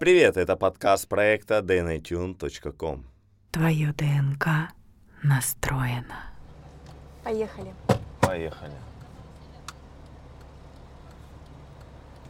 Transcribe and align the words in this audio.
Привет, 0.00 0.38
это 0.38 0.56
подкаст 0.56 1.06
проекта 1.08 1.58
dnatune.com. 1.58 3.04
Твое 3.50 3.92
ДНК 3.92 4.72
настроено. 5.22 6.24
Поехали. 7.22 7.74
Поехали. 8.22 8.72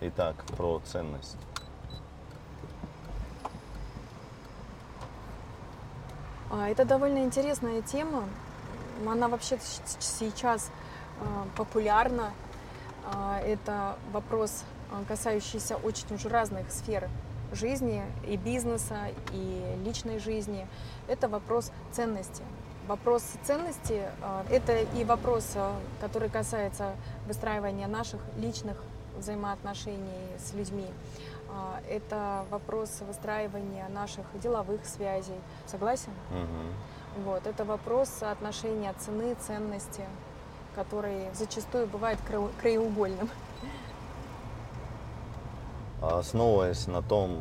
Итак, 0.01 0.35
про 0.56 0.80
ценность. 0.85 1.37
А, 6.50 6.68
Это 6.71 6.84
довольно 6.84 7.18
интересная 7.18 7.82
тема. 7.82 8.25
Она 9.07 9.29
вообще 9.29 9.61
сейчас 10.00 10.73
а, 11.21 11.46
популярна. 11.57 12.32
А, 13.05 13.39
Это 13.39 13.96
вопрос, 14.12 14.64
касающийся 15.07 15.77
очень 15.77 16.12
уже 16.12 16.29
разных 16.29 16.73
сфер 16.73 17.09
жизни, 17.53 18.03
и 18.27 18.37
бизнеса, 18.37 18.97
и 19.33 19.77
личной 19.84 20.19
жизни. 20.19 20.66
Это 21.09 21.29
вопрос 21.29 21.73
ценности. 21.93 22.43
Вопрос 22.87 23.23
ценности 23.45 24.02
а,– 24.20 24.45
это 24.51 24.79
и 24.79 25.05
вопрос, 25.05 25.52
а, 25.55 25.74
который 26.01 26.29
касается 26.29 26.95
выстраивания 27.27 27.87
наших 27.87 28.21
личных 28.37 28.77
взаимоотношений 29.16 30.27
с 30.38 30.55
людьми. 30.55 30.87
А, 31.48 31.80
Это 31.88 32.45
вопрос 32.51 33.01
выстраивания 33.07 33.88
наших 33.88 34.24
деловых 34.41 34.87
связей. 34.87 35.41
Согласен? 35.66 36.12
Мгм. 36.30 37.24
Вот. 37.24 37.46
Это 37.46 37.65
вопрос 37.65 38.09
соотношения 38.09 38.95
цены, 38.98 39.35
ценности, 39.35 40.05
который 40.74 41.29
зачастую 41.35 41.87
бывает 41.87 42.19
краеугольным. 42.60 43.29
Основываясь 46.00 46.86
на 46.86 47.02
том 47.02 47.38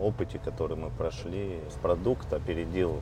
опыте, 0.00 0.38
который 0.38 0.76
мы 0.76 0.90
прошли, 0.90 1.60
с 1.70 1.74
продукта 1.74 2.36
опередил 2.36 3.00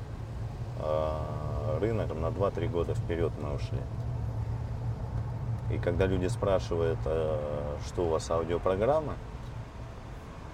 э, 0.80 1.78
рынок 1.80 2.14
на 2.14 2.26
2-3 2.26 2.68
года 2.68 2.94
вперед 2.94 3.32
мы 3.40 3.54
ушли. 3.54 3.80
И 5.70 5.78
когда 5.78 6.06
люди 6.06 6.26
спрашивают, 6.26 6.98
э, 7.06 7.38
что 7.86 8.04
у 8.04 8.08
вас 8.08 8.30
аудиопрограмма, 8.30 9.14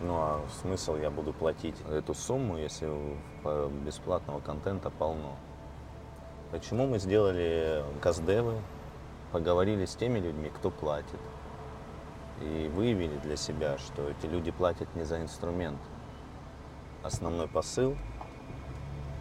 ну 0.01 0.15
а 0.17 0.41
смысл 0.61 0.97
я 0.97 1.11
буду 1.11 1.33
платить 1.33 1.77
эту 1.91 2.15
сумму, 2.15 2.57
если 2.57 2.89
бесплатного 3.85 4.41
контента 4.41 4.91
полно. 4.91 5.37
Почему 6.51 6.87
мы 6.87 6.99
сделали 6.99 7.83
каздевы, 8.01 8.55
поговорили 9.33 9.85
с 9.85 9.97
теми 9.97 10.21
людьми, 10.21 10.51
кто 10.55 10.71
платит, 10.71 11.21
и 12.41 12.71
выявили 12.75 13.17
для 13.19 13.37
себя, 13.37 13.79
что 13.79 14.09
эти 14.09 14.27
люди 14.27 14.51
платят 14.51 14.95
не 14.95 15.05
за 15.05 15.21
инструмент. 15.21 15.79
Основной 17.03 17.49
посыл, 17.49 17.97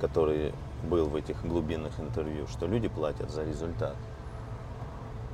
который 0.01 0.53
был 0.83 1.07
в 1.07 1.15
этих 1.15 1.45
глубинных 1.45 1.99
интервью, 1.99 2.47
что 2.47 2.65
люди 2.67 2.87
платят 2.87 3.29
за 3.29 3.43
результат. 3.43 3.95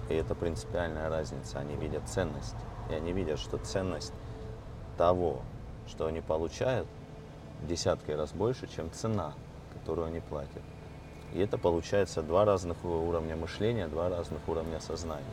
И 0.09 0.13
это 0.13 0.35
принципиальная 0.35 1.09
разница. 1.09 1.59
Они 1.59 1.75
видят 1.75 2.07
ценность. 2.07 2.55
И 2.89 2.94
они 2.94 3.13
видят, 3.13 3.39
что 3.39 3.57
ценность 3.57 4.13
того, 4.97 5.41
что 5.88 6.07
они 6.07 6.22
получают, 6.22 6.88
в 7.61 7.67
десятки 7.67 8.11
раз 8.11 8.31
больше, 8.31 8.67
чем 8.67 8.91
цена, 8.91 9.33
которую 9.73 10.07
они 10.07 10.19
платят. 10.19 10.63
И 11.33 11.39
это 11.39 11.57
получается 11.57 12.22
два 12.22 12.45
разных 12.45 12.83
уровня 12.83 13.35
мышления, 13.35 13.88
два 13.88 14.09
разных 14.09 14.47
уровня 14.47 14.80
сознания. 14.80 15.23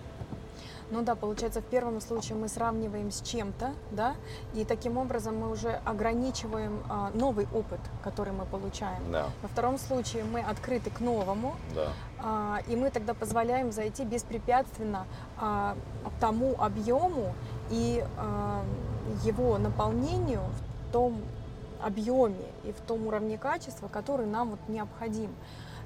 Ну 0.90 1.02
да, 1.02 1.16
получается, 1.16 1.60
в 1.60 1.64
первом 1.64 2.00
случае 2.00 2.38
мы 2.38 2.48
сравниваем 2.48 3.10
с 3.10 3.20
чем-то, 3.20 3.72
да, 3.90 4.14
и 4.54 4.64
таким 4.64 4.98
образом 4.98 5.36
мы 5.36 5.50
уже 5.50 5.80
ограничиваем 5.84 6.82
а, 6.88 7.10
новый 7.12 7.48
опыт, 7.52 7.80
который 8.04 8.32
мы 8.32 8.44
получаем. 8.44 9.10
Да, 9.10 9.26
Во 9.42 9.48
втором 9.48 9.78
случае 9.78 10.24
мы 10.24 10.40
открыты 10.40 10.90
к 10.90 11.00
новому, 11.00 11.56
да. 11.74 11.88
а, 12.18 12.58
и 12.68 12.76
мы 12.76 12.90
тогда 12.90 13.14
позволяем 13.14 13.72
зайти 13.72 14.04
беспрепятственно 14.04 15.06
а, 15.38 15.76
тому 16.20 16.54
объему 16.58 17.34
и 17.70 18.04
а, 18.16 18.62
его 19.24 19.58
наполнению 19.58 20.40
в 20.40 20.92
том 20.92 21.20
объеме 21.82 22.46
и 22.64 22.72
в 22.72 22.80
том 22.80 23.06
уровне 23.06 23.38
качества, 23.38 23.88
который 23.88 24.26
нам 24.26 24.50
вот 24.50 24.60
необходим. 24.68 25.30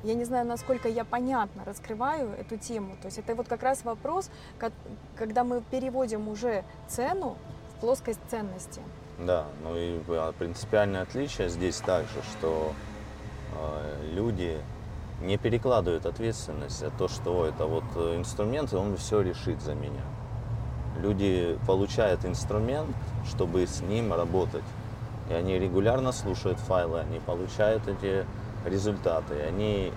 Я 0.02 0.14
не 0.14 0.24
знаю, 0.24 0.46
насколько 0.46 0.88
я 0.88 1.04
понятно 1.04 1.64
раскрываю 1.64 2.30
эту 2.30 2.56
тему. 2.56 2.96
То 3.02 3.06
есть 3.06 3.18
это 3.18 3.34
вот 3.34 3.48
как 3.48 3.62
раз 3.62 3.84
вопрос, 3.84 4.30
ко- 4.58 4.72
когда 5.16 5.44
мы 5.44 5.62
переводим 5.70 6.28
уже 6.28 6.64
цену 6.88 7.36
в 7.76 7.80
плоскость 7.80 8.20
ценности. 8.30 8.80
Да, 9.18 9.44
ну 9.62 9.76
и 9.76 10.00
а, 10.08 10.32
принципиальное 10.32 11.02
отличие 11.02 11.50
здесь 11.50 11.76
также, 11.76 12.22
что 12.32 12.72
э, 13.54 14.12
люди 14.14 14.58
не 15.20 15.36
перекладывают 15.36 16.06
ответственность 16.06 16.78
за 16.78 16.90
то, 16.90 17.08
что 17.08 17.44
это 17.44 17.66
вот 17.66 17.84
э, 17.96 18.16
инструмент, 18.16 18.72
и 18.72 18.76
он 18.76 18.96
все 18.96 19.20
решит 19.20 19.60
за 19.60 19.74
меня. 19.74 20.00
Люди 20.98 21.58
получают 21.66 22.24
инструмент, 22.24 22.88
чтобы 23.28 23.66
с 23.66 23.82
ним 23.82 24.14
работать. 24.14 24.64
И 25.28 25.34
они 25.34 25.58
регулярно 25.58 26.12
слушают 26.12 26.58
файлы, 26.58 27.00
они 27.00 27.20
получают 27.20 27.86
эти 27.86 28.24
результаты. 28.64 29.34
Они 29.42 29.92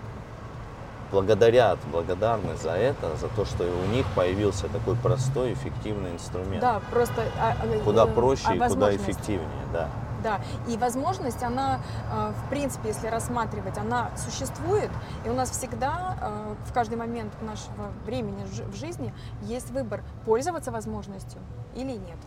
благодарят, 1.12 1.80
благодарны 1.92 2.58
за 2.58 2.72
это, 2.72 3.16
за 3.18 3.28
то, 3.30 3.46
что 3.46 3.64
у 3.64 3.86
них 3.94 4.06
появился 4.16 4.68
такой 4.68 4.96
простой, 4.96 5.54
эффективный 5.54 6.12
инструмент. 6.12 6.60
Да, 6.60 6.82
просто 6.92 7.24
а, 7.40 7.56
а, 7.62 7.80
Куда 7.84 8.06
э, 8.06 8.08
проще 8.08 8.46
а 8.48 8.56
и 8.56 8.58
куда 8.58 8.68
возможность. 8.68 9.04
эффективнее, 9.04 9.66
да. 9.72 9.90
Да, 10.24 10.40
и 10.68 10.78
возможность, 10.78 11.44
она, 11.44 11.82
э, 12.12 12.32
в 12.32 12.50
принципе, 12.50 12.90
если 12.90 13.08
рассматривать, 13.08 13.78
она 13.78 14.10
существует, 14.18 14.90
и 15.26 15.30
у 15.30 15.34
нас 15.34 15.52
всегда 15.52 16.18
э, 16.20 16.56
в 16.66 16.74
каждый 16.74 16.98
момент 16.98 17.34
нашего 17.42 17.92
времени 18.06 18.44
в 18.46 18.76
жизни 18.76 19.14
есть 19.42 19.70
выбор, 19.72 20.02
пользоваться 20.26 20.72
возможностью 20.72 21.42
или 21.76 21.92
нет. 21.92 22.18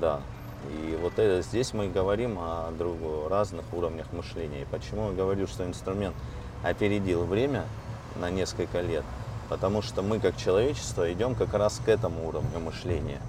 Да. 0.00 0.20
И 0.66 0.98
вот 1.00 1.18
это, 1.18 1.42
здесь 1.42 1.72
мы 1.72 1.88
говорим 1.88 2.38
о 2.38 2.70
друг- 2.72 3.30
разных 3.30 3.64
уровнях 3.72 4.12
мышления. 4.12 4.62
И 4.62 4.66
почему 4.66 5.10
я 5.10 5.16
говорю, 5.16 5.46
что 5.46 5.64
инструмент 5.64 6.14
опередил 6.62 7.24
время 7.24 7.64
на 8.16 8.30
несколько 8.30 8.80
лет? 8.80 9.04
Потому 9.48 9.80
что 9.82 10.02
мы, 10.02 10.20
как 10.20 10.36
человечество, 10.36 11.10
идем 11.12 11.34
как 11.34 11.54
раз 11.54 11.80
к 11.84 11.88
этому 11.88 12.28
уровню 12.28 12.58
мышления. 12.60 13.20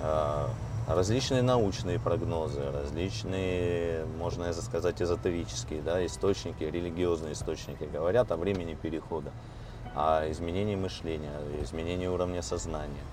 А, 0.00 0.48
Различные 0.90 1.42
научные 1.42 2.00
прогнозы, 2.00 2.62
различные, 2.72 4.04
можно 4.18 4.52
сказать, 4.52 5.00
эзотерические 5.00 5.82
да, 5.82 6.04
источники, 6.04 6.64
религиозные 6.64 7.34
источники 7.34 7.84
говорят 7.84 8.32
о 8.32 8.36
времени 8.36 8.74
перехода, 8.74 9.30
о 9.94 10.28
изменении 10.32 10.74
мышления, 10.74 11.30
изменении 11.62 12.08
уровня 12.08 12.42
сознания. 12.42 13.04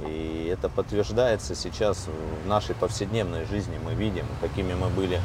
И 0.00 0.50
это 0.52 0.68
подтверждается 0.68 1.54
сейчас 1.54 2.08
в 2.44 2.48
нашей 2.48 2.74
повседневной 2.74 3.44
жизни. 3.44 3.78
Мы 3.84 3.94
видим, 3.94 4.26
какими 4.40 4.74
мы 4.74 4.88
были 4.88 5.20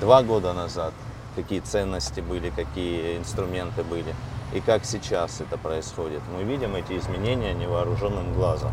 два 0.00 0.22
года 0.22 0.52
назад, 0.52 0.92
какие 1.34 1.60
ценности 1.60 2.20
были, 2.20 2.50
какие 2.50 3.16
инструменты 3.16 3.82
были, 3.82 4.14
и 4.52 4.60
как 4.60 4.84
сейчас 4.84 5.40
это 5.40 5.56
происходит. 5.58 6.20
Мы 6.36 6.44
видим 6.44 6.74
эти 6.76 6.98
изменения 6.98 7.54
невооруженным 7.54 8.34
глазом. 8.34 8.72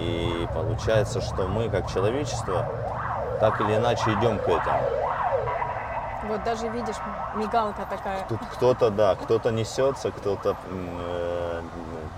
И 0.00 0.46
получается, 0.54 1.20
что 1.20 1.48
мы, 1.48 1.68
как 1.68 1.90
человечество, 1.92 2.66
так 3.40 3.60
или 3.60 3.76
иначе 3.76 4.12
идем 4.12 4.38
к 4.38 4.48
этому. 4.48 4.82
Вот 6.28 6.44
даже 6.44 6.68
видишь, 6.68 6.96
мигалка 7.34 7.86
такая. 7.88 8.24
Тут 8.28 8.40
кто-то, 8.52 8.90
да, 8.90 9.16
кто-то 9.16 9.50
несется, 9.50 10.12
кто-то 10.12 10.54
э, 10.68 11.19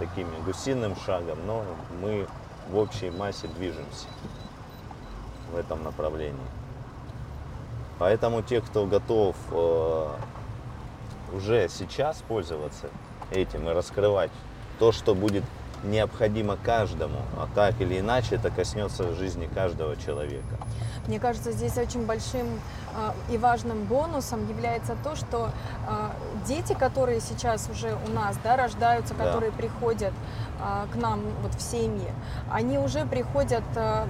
такими 0.03 0.35
гусиным 0.45 0.97
шагом, 0.97 1.39
но 1.47 1.65
мы 2.01 2.27
в 2.69 2.77
общей 2.77 3.11
массе 3.11 3.47
движемся 3.47 4.09
в 5.53 5.57
этом 5.57 5.85
направлении. 5.85 6.41
Поэтому 7.99 8.43
те, 8.43 8.61
кто 8.61 8.87
готов 8.87 9.37
э, 9.53 10.09
уже 11.33 11.69
сейчас 11.69 12.17
пользоваться 12.27 12.89
этим 13.31 13.69
и 13.69 13.73
раскрывать 13.73 14.33
то, 14.81 14.91
что 14.91 15.15
будет 15.15 15.45
необходимо 15.85 16.57
каждому, 16.57 17.19
а 17.37 17.49
так 17.55 17.81
или 17.81 18.01
иначе 18.01 18.37
это 18.37 18.51
коснется 18.51 19.15
жизни 19.15 19.49
каждого 19.53 19.97
человека. 19.97 20.57
Мне 21.07 21.19
кажется, 21.19 21.53
здесь 21.53 21.77
очень 21.77 22.07
большим 22.07 22.47
а, 22.97 23.15
и 23.31 23.37
важным 23.37 23.85
бонусом 23.85 24.49
является 24.49 24.97
то, 25.03 25.17
что 25.17 25.51
а, 25.89 26.13
дети, 26.47 26.75
которые 26.75 27.21
сейчас 27.21 27.69
уже 27.71 27.97
у 28.07 28.11
нас 28.13 28.37
да, 28.45 28.57
рождаются, 28.57 29.15
Да. 29.15 29.25
которые 29.25 29.53
приходят 29.53 30.13
а, 30.61 30.87
к 30.93 30.97
нам 30.97 31.21
вот 31.43 31.55
в 31.55 31.61
семьи, 31.61 32.11
они 32.51 32.79
уже 32.79 33.05
приходят 33.05 33.65
в- 33.75 34.07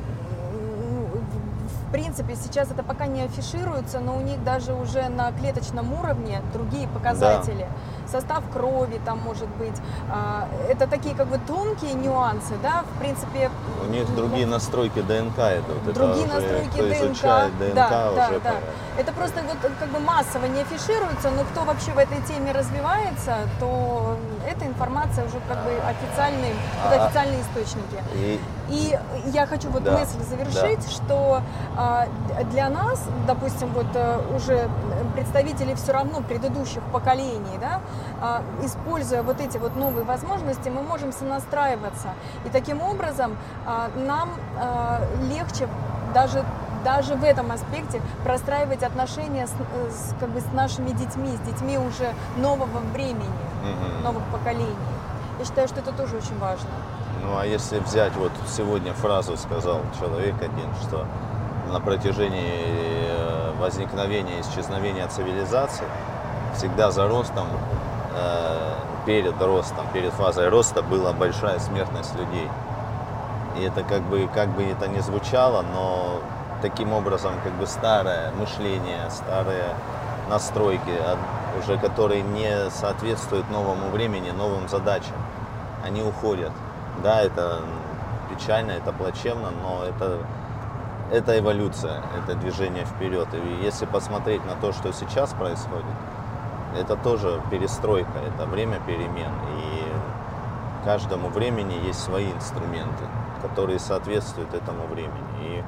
принципе, 1.93 2.37
сейчас 2.37 2.71
это 2.71 2.83
пока 2.83 3.07
не 3.07 3.23
афишируется, 3.23 4.01
но 4.01 4.17
у 4.17 4.23
них 4.23 4.43
даже 4.45 4.73
уже 4.73 5.11
на 5.11 5.31
клеточном 5.33 5.93
уровне 5.93 6.41
другие 6.55 6.89
показатели. 6.89 7.69
Состав 8.13 8.43
крови 8.53 9.01
там 9.05 9.19
может 9.25 9.49
быть. 9.59 9.81
А, 10.11 10.47
Это 10.69 10.87
такие 10.87 11.15
как 11.15 11.27
бы 11.29 11.39
тонкие 11.47 11.95
нюансы, 11.95 12.55
да, 12.63 12.83
в 12.95 12.99
принципе. 13.01 13.51
У 13.89 13.91
них 13.91 14.15
другие 14.15 14.47
настройки 14.47 15.01
ДНК 15.01 15.39
идут. 15.39 15.83
Это 15.89 15.93
Другие 15.95 16.27
уже 16.27 16.35
настройки 16.35 16.69
кто 16.69 16.83
ДНК. 16.83 16.97
изучает 16.97 17.59
ДНК, 17.59 17.75
да, 17.75 17.89
да, 17.91 18.11
уже 18.11 18.15
да. 18.41 18.51
понятно. 18.51 18.67
Это 18.99 19.13
просто 19.13 19.41
вот 19.43 19.57
как 19.81 19.89
бы 19.89 19.99
массово 20.01 20.45
не 20.47 20.61
афишируется, 20.61 21.31
но 21.31 21.45
кто 21.45 21.63
вообще 21.65 21.93
в 21.93 21.99
этой 21.99 22.21
теме 22.29 22.53
развивается, 22.53 23.37
то 23.59 24.17
эта 24.47 24.67
информация 24.67 25.25
уже 25.25 25.39
как 25.49 25.65
бы 25.65 25.71
официальные, 25.89 26.53
это 26.87 27.03
А- 27.03 27.07
официальные 27.07 27.41
источники. 27.41 27.99
И 28.17 28.41
И 28.69 28.99
я 29.35 29.47
хочу 29.47 29.69
вот 29.71 29.83
Да, 29.83 29.93
мысль 29.99 30.23
завершить, 30.31 30.91
что 30.91 31.43
а, 31.77 32.07
для 32.53 32.71
нас, 32.71 33.01
допустим, 33.27 33.69
вот 33.75 33.87
э, 33.95 34.19
уже 34.35 34.67
представители 35.15 35.75
все 35.75 35.93
равно 35.93 36.21
предыдущих 36.23 36.81
поколений, 36.93 37.59
да, 37.61 37.81
используя 38.63 39.23
вот 39.23 39.41
эти 39.41 39.59
вот 39.59 39.77
новые 39.77 40.05
возможности, 40.05 40.69
мы 40.69 40.83
можем 40.83 41.13
сонастраиваться. 41.13 42.09
И 42.45 42.51
таким 42.51 42.81
образом 42.83 43.37
а, 43.67 43.89
нам 43.97 44.31
а, 44.59 45.01
легче 45.31 45.69
даже 46.15 46.45
даже 46.85 47.15
в 47.15 47.23
этом 47.23 47.53
аспекте 47.53 48.01
простраивать 48.25 48.83
отношения 48.83 49.47
с, 49.47 49.51
с, 49.51 50.15
как 50.19 50.31
бы 50.31 50.41
с 50.41 50.53
нашими 50.53 50.91
детьми, 50.91 51.29
с 51.37 51.47
детьми 51.47 51.79
уже 51.79 52.13
нового 52.37 52.81
времени, 52.93 53.23
Мгм. 53.63 54.03
новых 54.03 54.25
поколений. 54.33 54.75
Я 55.39 55.45
считаю, 55.45 55.69
что 55.69 55.79
это 55.79 55.93
тоже 55.93 56.17
очень 56.17 56.37
важно. 56.41 56.69
Ну 57.23 57.39
а 57.39 57.47
если 57.47 57.79
взять, 57.79 58.17
вот 58.17 58.33
сегодня 58.49 58.93
фразу 58.95 59.37
сказал 59.37 59.81
человек 60.01 60.35
один, 60.43 60.75
что 60.83 61.07
на 61.73 61.79
протяжении 61.79 62.65
э, 63.07 63.53
возникновения 63.61 64.39
и 64.39 64.41
исчезновения 64.41 65.07
цивилизации 65.07 65.87
всегда 66.57 66.91
за 66.91 67.07
ростом, 67.07 67.47
перед 69.07 69.41
ростом, 69.41 69.87
перед 69.93 70.13
фазой 70.13 70.49
роста 70.49 70.83
была 70.83 71.13
большая 71.13 71.59
смертность 71.59 72.15
людей. 72.17 72.49
И 73.59 73.63
это 73.63 73.83
как 73.83 74.03
бы, 74.03 74.29
как 74.33 74.49
бы 74.51 74.63
это 74.65 74.89
ни 74.89 75.01
звучало, 75.01 75.63
но 75.63 76.21
таким 76.63 76.93
образом 76.93 77.33
как 77.43 77.53
бы 77.55 77.67
старое 77.67 78.33
мышление, 78.33 79.11
старые 79.11 79.75
настройки, 80.31 80.93
а, 81.01 81.17
уже 81.59 81.77
которые 81.79 82.23
не 82.23 82.71
соответствуют 82.71 83.51
новому 83.51 83.91
времени, 83.91 84.31
новым 84.31 84.69
задачам, 84.69 85.17
они 85.85 86.03
уходят. 86.03 86.53
Да, 87.03 87.21
это 87.21 87.61
печально, 88.31 88.73
это 88.73 88.93
плачевно, 88.93 89.51
но 89.51 89.85
это, 89.85 90.19
это 91.11 91.39
эволюция, 91.39 92.01
это 92.23 92.37
движение 92.37 92.85
вперед. 92.85 93.29
И 93.35 93.65
если 93.65 93.85
посмотреть 93.85 94.45
на 94.47 94.55
то, 94.55 94.73
что 94.73 94.93
сейчас 94.93 95.33
происходит, 95.33 95.85
это 96.77 96.97
тоже 96.97 97.41
перестройка, 97.51 98.19
это 98.19 98.47
время 98.47 98.81
перемен. 98.87 99.33
И 99.59 99.85
каждому 100.85 101.29
времени 101.29 101.75
есть 101.87 102.01
свои 102.01 102.31
инструменты, 102.33 103.05
которые 103.43 103.79
соответствуют 103.79 104.53
этому 104.55 104.87
времени. 104.87 105.13
И 105.41 105.65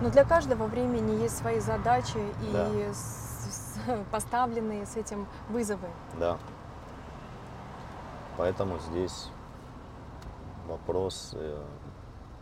Но 0.00 0.10
для 0.10 0.24
каждого 0.24 0.64
времени 0.66 1.20
есть 1.22 1.36
свои 1.38 1.60
задачи 1.60 2.18
и 2.18 2.52
Да. 2.52 2.66
с- 2.92 3.74
с- 3.76 3.78
поставленные 4.12 4.86
с 4.86 4.96
этим 4.96 5.26
вызовы. 5.48 5.88
Да. 6.18 6.36
Поэтому 8.36 8.78
здесь 8.78 9.30
вопрос 10.68 11.32
э, 11.34 11.60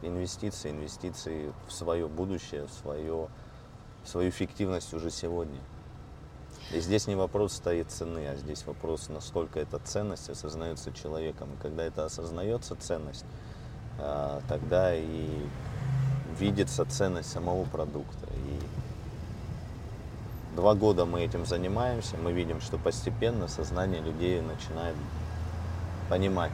инвестиций, 0.03 0.71
инвестиций 0.73 1.53
в 1.67 1.73
свое 1.73 2.07
будущее, 2.07 2.67
в, 2.67 2.71
свое, 2.73 3.29
в 4.05 4.09
свою 4.09 4.29
эффективность 4.29 4.93
уже 4.93 5.11
сегодня. 5.11 5.59
И 6.73 6.81
здесь 6.81 7.07
не 7.07 7.15
вопрос 7.15 7.55
стоит 7.55 7.91
цены, 7.91 8.27
а 8.29 8.37
здесь 8.37 8.67
вопрос, 8.67 9.09
насколько 9.09 9.61
эта 9.61 9.79
ценность 9.79 10.29
осознается 10.29 10.93
человеком. 10.93 11.55
И 11.55 11.63
когда 11.63 11.85
это 11.85 12.05
осознается 12.05 12.77
ценность, 12.77 13.25
а, 13.99 14.41
тогда 14.49 14.95
и 14.95 15.29
видится 16.39 16.85
ценность 16.85 17.31
самого 17.31 17.65
продукта. 17.65 18.27
И 18.35 18.61
Два 20.57 20.75
года 20.75 21.05
мы 21.05 21.21
этим 21.21 21.45
занимаемся, 21.45 22.17
мы 22.17 22.33
видим, 22.33 22.63
что 22.63 22.79
постепенно 22.79 23.47
сознание 23.47 24.01
людей 24.01 24.41
начинает 24.41 24.97
понимать, 26.09 26.53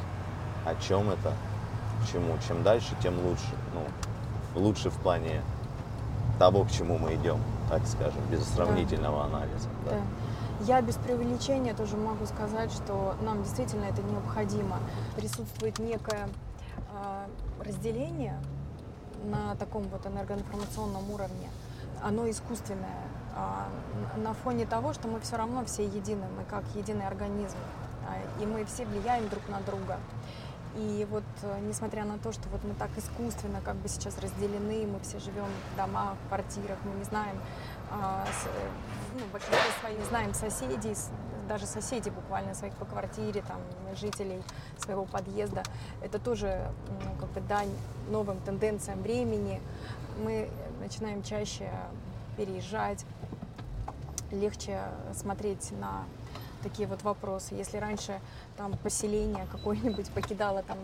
о 0.66 0.74
чем 0.74 1.08
это, 1.08 1.32
чему. 2.10 2.36
Чем 2.48 2.64
дальше, 2.64 2.96
тем 3.00 3.14
лучше. 3.24 3.54
Ну, 3.74 4.60
лучше 4.60 4.90
в 4.90 4.96
плане 4.96 5.40
того, 6.40 6.64
к 6.64 6.72
чему 6.72 6.98
мы 6.98 7.14
идем, 7.14 7.38
так 7.68 7.86
скажем, 7.86 8.20
без 8.30 8.46
сравнительного 8.54 9.24
анализа. 9.24 9.68
да. 9.84 9.90
Да. 9.92 10.00
Я 10.64 10.80
без 10.80 10.94
преувеличения 10.96 11.74
тоже 11.74 11.96
могу 11.96 12.24
сказать, 12.26 12.70
что 12.72 13.14
нам 13.22 13.42
действительно 13.42 13.84
это 13.86 14.00
необходимо. 14.02 14.76
Присутствует 15.16 15.78
некое 15.80 16.28
э, 16.76 17.26
разделение 17.64 18.36
на 19.24 19.56
таком 19.56 19.82
вот 19.84 20.06
энергоинформационном 20.06 21.10
уровне. 21.10 21.50
Оно 22.02 22.28
искусственное. 22.30 23.02
н- 24.16 24.22
на 24.22 24.34
фоне 24.34 24.66
того, 24.66 24.92
что 24.92 25.08
мы 25.08 25.18
все 25.20 25.36
равно 25.36 25.64
все 25.64 25.84
едины, 25.84 26.26
мы 26.36 26.44
как 26.44 26.62
единый 26.76 27.06
организм. 27.06 27.56
а, 28.06 28.42
И 28.42 28.46
мы 28.46 28.64
все 28.66 28.84
влияем 28.84 29.28
друг 29.30 29.48
на 29.48 29.58
друга. 29.60 29.98
И 30.76 31.06
вот 31.10 31.24
э, 31.42 31.58
несмотря 31.68 32.04
на 32.04 32.18
то, 32.18 32.32
что 32.32 32.48
вот 32.48 32.64
мы 32.64 32.74
так 32.74 32.90
искусственно 32.96 33.60
как 33.62 33.76
бы 33.76 33.88
сейчас 33.88 34.18
разделены, 34.18 34.86
мы 34.86 35.00
все 35.00 35.18
живем 35.18 35.46
в 35.72 35.76
домах, 35.76 36.16
в 36.24 36.28
квартирах, 36.28 36.78
мы 36.84 36.94
не 36.98 37.04
знаем, 37.04 37.36
а, 37.90 38.24
э, 38.26 38.68
ну, 39.18 39.26
в 39.26 39.32
большинстве 39.32 39.58
своих 39.80 40.02
знаем 40.06 40.32
соседей, 40.32 40.96
даже 41.46 41.66
соседей 41.66 42.10
буквально 42.10 42.54
своих 42.54 42.74
по 42.76 42.86
квартире, 42.86 43.42
там, 43.46 43.58
жителей 43.96 44.42
своего 44.78 45.04
подъезда. 45.04 45.62
Это 46.00 46.18
тоже 46.18 46.70
ну, 46.88 47.20
как 47.20 47.28
бы 47.30 47.40
дань 47.42 47.70
новым 48.08 48.38
тенденциям 48.40 49.02
времени. 49.02 49.60
Мы 50.24 50.48
начинаем 50.80 51.22
чаще 51.22 51.70
переезжать, 52.38 53.04
легче 54.30 54.80
смотреть 55.12 55.72
на 55.78 56.04
такие 56.62 56.88
вот 56.88 57.02
вопросы. 57.02 57.54
Если 57.54 57.76
раньше 57.76 58.20
там 58.56 58.76
поселение 58.78 59.46
какое-нибудь 59.50 60.10
покидало 60.10 60.62
там 60.62 60.78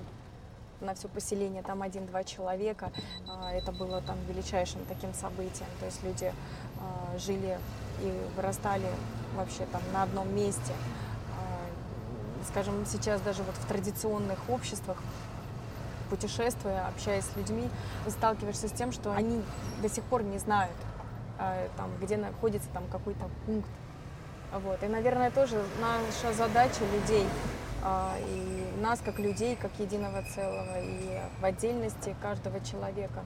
на 0.81 0.95
все 0.95 1.09
поселение 1.09 1.63
там 1.63 1.83
один-два 1.83 2.25
человека, 2.25 2.93
а, 3.29 3.53
это 3.53 3.73
было 3.73 4.01
там 4.01 4.17
величайшим 4.29 4.85
таким 4.89 5.13
событием. 5.15 5.69
То 5.81 5.87
есть 5.87 6.03
люди 6.03 6.33
а, 6.81 7.19
жили 7.19 7.59
и 8.01 8.27
вырастали 8.37 8.89
вообще 9.35 9.67
там 9.73 9.83
на 9.93 10.05
одном 10.05 10.35
месте. 10.35 10.73
А, 11.37 12.45
Скажем, 12.47 12.87
сейчас 12.87 13.21
даже 13.21 13.43
вот 13.43 13.55
в 13.57 13.67
традиционных 13.67 14.39
обществах 14.49 14.99
путешествуя, 16.11 16.87
общаясь 16.87 17.25
с 17.25 17.37
людьми, 17.37 17.69
сталкиваешься 18.09 18.69
с 18.69 18.73
тем, 18.73 18.93
что 18.93 19.13
они 19.13 19.43
до 19.83 19.91
сих 19.91 20.03
пор 20.05 20.23
не 20.23 20.39
знают, 20.39 20.73
там, 21.77 21.91
где 22.01 22.17
находится 22.17 22.71
там 22.73 22.85
какой-то 22.91 23.29
пункт. 23.45 23.69
Вот. 24.53 24.83
И, 24.83 24.87
наверное, 24.87 25.31
тоже 25.31 25.63
наша 25.81 26.33
задача 26.33 26.81
людей 26.93 27.27
а, 27.83 28.17
и 28.19 28.81
нас 28.81 29.01
как 29.05 29.19
людей, 29.19 29.57
как 29.57 29.71
единого 29.79 30.23
целого, 30.35 30.81
и 30.81 31.21
в 31.41 31.45
отдельности 31.45 32.17
каждого 32.21 32.61
человека 32.61 33.25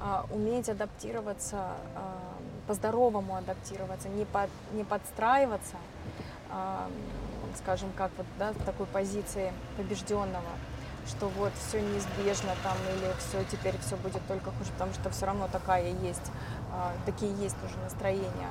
а, 0.00 0.26
уметь 0.30 0.68
адаптироваться, 0.68 1.68
а, 1.94 2.18
по-здоровому 2.66 3.36
адаптироваться, 3.36 4.08
не, 4.08 4.24
под, 4.24 4.48
не 4.72 4.84
подстраиваться, 4.84 5.76
скажем, 7.58 7.90
как 7.94 8.10
вот 8.16 8.26
да, 8.38 8.52
в 8.52 8.64
такой 8.64 8.86
позиции 8.86 9.52
побежденного, 9.76 10.48
что 11.06 11.28
вот 11.28 11.52
все 11.68 11.80
неизбежно 11.82 12.50
там 12.62 12.76
или 12.96 13.12
все 13.18 13.44
теперь 13.50 13.74
все 13.84 13.96
будет 13.96 14.26
только 14.26 14.50
хуже, 14.52 14.70
потому 14.72 14.94
что 14.94 15.10
все 15.10 15.26
равно 15.26 15.46
такая 15.52 15.90
есть, 15.90 16.32
такие 17.04 17.34
есть 17.34 17.56
уже 17.64 17.76
настроения 17.78 18.48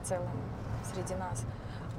в 0.00 0.06
целом 0.06 0.30
среди 0.84 1.14
нас. 1.14 1.44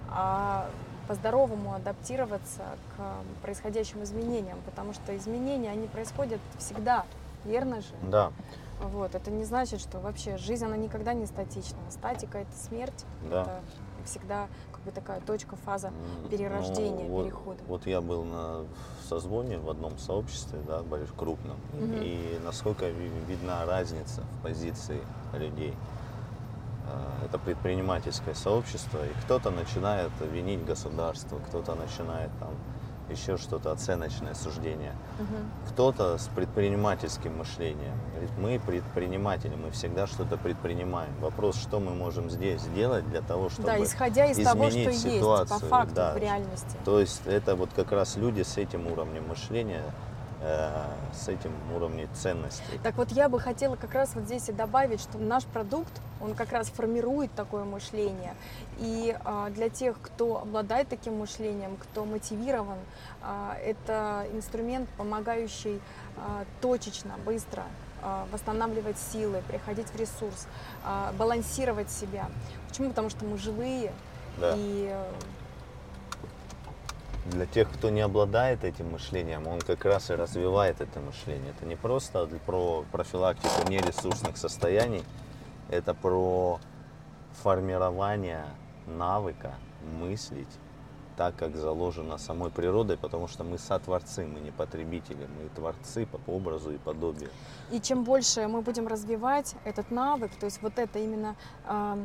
А 0.09 0.69
по-здоровому 1.07 1.73
адаптироваться 1.73 2.63
к 2.97 3.41
происходящим 3.43 4.03
изменениям, 4.03 4.57
потому 4.65 4.93
что 4.93 5.15
изменения, 5.17 5.69
они 5.71 5.87
происходят 5.87 6.39
всегда, 6.57 7.05
верно 7.43 7.81
же? 7.81 7.93
Да, 8.01 8.31
Вот, 8.81 9.15
это 9.15 9.31
не 9.31 9.45
значит, 9.45 9.79
что 9.79 9.99
вообще 9.99 10.35
жизнь, 10.37 10.65
она 10.65 10.75
никогда 10.77 11.13
не 11.13 11.25
статична. 11.25 11.77
Статика– 11.89 12.37
это 12.39 12.51
смерть, 12.57 13.05
да. 13.29 13.43
это 13.43 13.61
всегда 14.05 14.47
как 14.71 14.81
бы 14.81 14.91
такая 14.91 15.21
точка, 15.21 15.55
фаза 15.55 15.87
М, 16.23 16.29
перерождения, 16.29 17.05
ну, 17.05 17.09
вот, 17.09 17.23
перехода. 17.23 17.63
Вот 17.67 17.87
я 17.87 18.01
был 18.01 18.23
на 18.25 18.65
созвоне 19.07 19.59
в 19.59 19.69
одном 19.69 19.97
сообществе, 19.97 20.59
да, 20.67 20.81
крупном, 21.17 21.57
Мгм. 21.73 21.99
и 22.01 22.39
насколько 22.43 22.89
ви- 22.89 23.11
видна 23.27 23.65
разница 23.65 24.21
в 24.39 24.43
позиции 24.43 25.01
людей. 25.33 25.73
А, 26.87 27.25
Это 27.25 27.39
предпринимательское 27.39 28.35
сообщество, 28.35 28.99
и 29.05 29.09
кто-то 29.23 29.51
начинает 29.51 30.11
винить 30.31 30.63
государство, 30.63 31.39
кто-то 31.47 31.75
начинает 31.75 32.31
там 32.39 32.51
еще 33.09 33.37
что-то, 33.37 33.71
оценочное 33.71 34.33
суждение. 34.33 34.93
Мгм. 35.19 35.51
Кто-то 35.69 36.17
с 36.17 36.27
предпринимательским 36.35 37.37
мышлением. 37.37 37.93
Говорит, 38.11 38.31
мы 38.37 38.59
предприниматели, 38.59 39.55
мы 39.55 39.71
всегда 39.71 40.07
что-то 40.07 40.37
предпринимаем. 40.37 41.11
Вопрос, 41.19 41.55
что 41.55 41.79
мы 41.79 41.93
можем 41.93 42.29
здесь 42.29 42.61
сделать 42.61 43.07
для 43.09 43.21
того, 43.21 43.49
чтобы... 43.49 43.67
Да, 43.67 43.83
исходя 43.83 44.25
из 44.25 44.43
того, 44.43 44.69
что 44.69 44.79
изменить 44.79 45.03
есть 45.03 45.03
по 45.03 45.11
ситуацию, 45.11 45.69
факту, 45.69 45.95
да. 45.95 46.13
в 46.13 46.17
реальности. 46.17 46.77
То 46.83 46.99
есть 46.99 47.21
это 47.25 47.55
вот 47.55 47.69
как 47.75 47.91
раз 47.91 48.15
люди 48.15 48.41
с 48.41 48.57
этим 48.57 48.87
уровнем 48.87 49.27
мышления, 49.27 49.83
с 51.13 51.27
этим 51.27 51.51
уровнем 51.75 52.07
ценностей. 52.13 52.79
Так 52.83 52.95
вот 52.95 53.11
я 53.11 53.29
бы 53.29 53.39
хотела 53.39 53.75
как 53.75 53.93
раз 53.93 54.13
вот 54.15 54.25
здесь 54.25 54.49
и 54.49 54.51
добавить, 54.51 55.01
что 55.01 55.17
наш 55.17 55.43
продукт, 55.45 55.91
он 56.21 56.35
как 56.35 56.51
раз 56.51 56.67
формирует 56.67 57.31
такое 57.33 57.63
мышление. 57.63 58.35
И 58.77 59.15
а, 59.23 59.49
для 59.49 59.69
тех, 59.69 59.99
кто 60.01 60.41
обладает 60.41 60.87
таким 60.89 61.17
мышлением, 61.19 61.77
кто 61.77 62.05
мотивирован, 62.05 62.77
а, 63.21 63.57
это 63.63 64.25
инструмент, 64.33 64.89
помогающий 64.97 65.81
а, 66.17 66.45
точечно, 66.61 67.15
быстро 67.25 67.63
восстанавливать 68.31 68.99
силы, 68.99 69.41
приходить 69.47 69.87
в 69.87 69.95
ресурс, 69.95 70.45
балансировать 71.17 71.89
себя. 71.89 72.27
Почему? 72.67 72.89
Потому 72.89 73.09
что 73.09 73.25
мы 73.25 73.35
живые, 73.39 73.91
Да. 74.37 74.53
и 74.55 74.89
э, 74.91 75.11
Для 77.25 77.47
тех, 77.47 77.71
кто 77.71 77.89
не 77.89 78.01
обладает 78.01 78.63
этим 78.63 78.91
мышлением, 78.91 79.47
он 79.47 79.59
как 79.59 79.83
раз 79.85 80.11
и 80.11 80.13
развивает 80.13 80.79
это 80.79 80.99
мышление. 80.99 81.53
Это 81.57 81.65
не 81.65 81.75
просто 81.75 82.27
про 82.45 82.85
профилактику 82.91 83.67
нересурсных 83.67 84.37
состояний, 84.37 85.03
это 85.69 85.95
про 85.95 86.59
формирование 87.41 88.45
навыка 88.85 89.55
мыслить 89.99 90.59
так, 91.15 91.35
как 91.35 91.55
заложено 91.55 92.17
самой 92.17 92.51
природой, 92.51 92.97
потому 92.97 93.27
что 93.27 93.43
мы 93.43 93.57
сотворцы, 93.57 94.25
мы 94.25 94.39
не 94.39 94.51
потребители, 94.51 95.27
мы 95.39 95.49
творцы 95.55 96.05
по 96.05 96.19
образу 96.29 96.71
и 96.71 96.77
подобию. 96.77 97.29
И 97.71 97.79
чем 97.79 98.03
больше 98.03 98.47
мы 98.47 98.61
будем 98.61 98.87
развивать 98.87 99.55
этот 99.63 99.91
навык, 99.91 100.31
то 100.39 100.45
есть 100.45 100.61
вот 100.61 100.77
это 100.77 100.99
именно 100.99 101.35
а, 101.65 101.97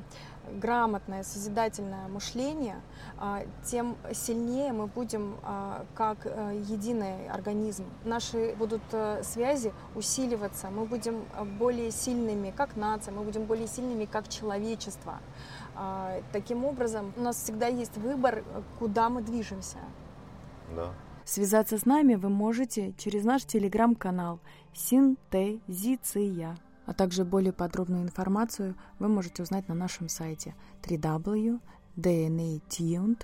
грамотное, 0.52 1.22
созидательное 1.22 2.08
мышление, 2.08 2.80
а, 3.18 3.42
тем 3.64 3.96
сильнее 4.12 4.72
мы 4.72 4.86
будем 4.86 5.36
а, 5.42 5.84
как 5.94 6.18
а, 6.24 6.52
единый 6.52 7.28
организм. 7.28 7.84
Наши 8.04 8.54
будут 8.58 8.82
а, 8.92 9.22
связи 9.22 9.72
усиливаться, 9.94 10.70
мы 10.70 10.84
будем 10.84 11.24
а, 11.34 11.44
более 11.44 11.90
сильными 11.90 12.52
как 12.56 12.76
нация, 12.76 13.12
мы 13.12 13.22
будем 13.22 13.44
более 13.44 13.66
сильными 13.66 14.04
как 14.04 14.28
человечество. 14.28 15.18
А, 15.74 16.20
Таким 16.32 16.64
образом, 16.64 17.12
у 17.16 17.20
нас 17.20 17.36
всегда 17.36 17.66
есть 17.66 17.96
выбор, 17.96 18.44
куда 18.78 19.08
мы 19.08 19.22
движемся. 19.22 19.78
Да. 20.74 20.92
Связаться 21.24 21.78
с 21.78 21.86
нами 21.86 22.14
вы 22.14 22.28
можете 22.28 22.92
через 22.98 23.24
наш 23.24 23.44
телеграм-канал 23.44 24.40
Синтезиция. 24.74 26.56
А 26.90 26.92
также 26.92 27.24
более 27.24 27.52
подробную 27.52 28.02
информацию 28.02 28.74
вы 28.98 29.06
можете 29.06 29.44
узнать 29.44 29.68
на 29.68 29.76
нашем 29.76 30.08
сайте 30.08 30.56
www.dnatuned.com. 30.82 33.16